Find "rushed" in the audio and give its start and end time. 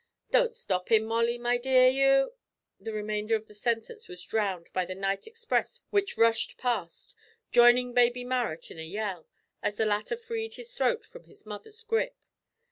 6.17-6.57